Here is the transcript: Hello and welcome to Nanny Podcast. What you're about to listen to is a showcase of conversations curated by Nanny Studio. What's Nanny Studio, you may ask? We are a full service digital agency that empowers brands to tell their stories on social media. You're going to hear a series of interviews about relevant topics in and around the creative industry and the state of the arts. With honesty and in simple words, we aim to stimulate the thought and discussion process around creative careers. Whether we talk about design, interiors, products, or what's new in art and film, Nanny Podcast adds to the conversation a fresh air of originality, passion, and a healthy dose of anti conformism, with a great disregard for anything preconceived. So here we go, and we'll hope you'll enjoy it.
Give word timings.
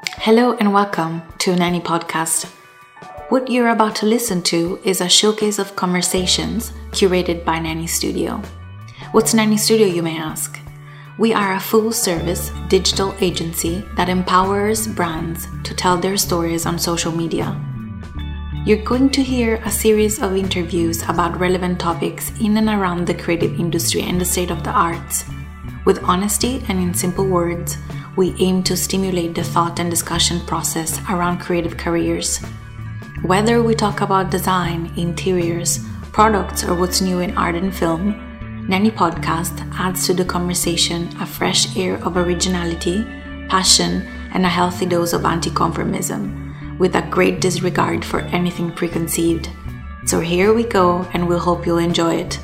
Hello 0.00 0.56
and 0.58 0.72
welcome 0.72 1.22
to 1.38 1.56
Nanny 1.56 1.80
Podcast. 1.80 2.44
What 3.30 3.50
you're 3.50 3.70
about 3.70 3.96
to 3.96 4.06
listen 4.06 4.42
to 4.42 4.78
is 4.84 5.00
a 5.00 5.08
showcase 5.08 5.58
of 5.58 5.74
conversations 5.74 6.70
curated 6.92 7.44
by 7.44 7.58
Nanny 7.58 7.88
Studio. 7.88 8.40
What's 9.10 9.34
Nanny 9.34 9.56
Studio, 9.56 9.88
you 9.88 10.04
may 10.04 10.16
ask? 10.16 10.60
We 11.18 11.32
are 11.32 11.54
a 11.54 11.60
full 11.60 11.90
service 11.90 12.52
digital 12.68 13.12
agency 13.20 13.84
that 13.96 14.08
empowers 14.08 14.86
brands 14.86 15.48
to 15.64 15.74
tell 15.74 15.96
their 15.96 16.16
stories 16.16 16.64
on 16.64 16.78
social 16.78 17.10
media. 17.10 17.60
You're 18.64 18.84
going 18.84 19.10
to 19.10 19.22
hear 19.22 19.56
a 19.64 19.70
series 19.70 20.22
of 20.22 20.36
interviews 20.36 21.02
about 21.08 21.40
relevant 21.40 21.80
topics 21.80 22.30
in 22.40 22.56
and 22.56 22.68
around 22.68 23.08
the 23.08 23.14
creative 23.14 23.58
industry 23.58 24.02
and 24.02 24.20
the 24.20 24.24
state 24.24 24.52
of 24.52 24.62
the 24.62 24.70
arts. 24.70 25.24
With 25.84 26.04
honesty 26.04 26.62
and 26.68 26.78
in 26.78 26.94
simple 26.94 27.26
words, 27.26 27.78
we 28.18 28.34
aim 28.40 28.64
to 28.64 28.76
stimulate 28.76 29.32
the 29.36 29.44
thought 29.44 29.78
and 29.78 29.88
discussion 29.88 30.40
process 30.40 31.00
around 31.08 31.38
creative 31.38 31.76
careers. 31.76 32.40
Whether 33.22 33.62
we 33.62 33.76
talk 33.76 34.00
about 34.00 34.32
design, 34.32 34.92
interiors, 34.96 35.78
products, 36.10 36.64
or 36.64 36.74
what's 36.74 37.00
new 37.00 37.20
in 37.20 37.36
art 37.36 37.54
and 37.54 37.72
film, 37.72 38.66
Nanny 38.68 38.90
Podcast 38.90 39.56
adds 39.78 40.04
to 40.06 40.14
the 40.14 40.24
conversation 40.24 41.08
a 41.20 41.26
fresh 41.26 41.76
air 41.76 42.04
of 42.04 42.16
originality, 42.16 43.04
passion, 43.48 44.02
and 44.34 44.44
a 44.44 44.48
healthy 44.48 44.86
dose 44.86 45.12
of 45.12 45.24
anti 45.24 45.50
conformism, 45.50 46.76
with 46.80 46.96
a 46.96 47.08
great 47.10 47.40
disregard 47.40 48.04
for 48.04 48.22
anything 48.34 48.72
preconceived. 48.72 49.48
So 50.06 50.18
here 50.18 50.52
we 50.52 50.64
go, 50.64 51.06
and 51.12 51.28
we'll 51.28 51.38
hope 51.38 51.64
you'll 51.64 51.78
enjoy 51.78 52.16
it. 52.16 52.40